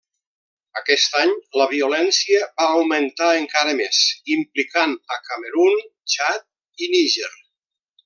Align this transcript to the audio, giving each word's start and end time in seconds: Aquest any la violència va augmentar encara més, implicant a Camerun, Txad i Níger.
Aquest 0.79 1.17
any 1.23 1.33
la 1.61 1.67
violència 1.73 2.39
va 2.47 2.71
augmentar 2.79 3.29
encara 3.43 3.77
més, 3.83 4.01
implicant 4.39 4.99
a 5.17 5.23
Camerun, 5.31 5.81
Txad 6.15 6.87
i 6.87 6.95
Níger. 6.97 7.35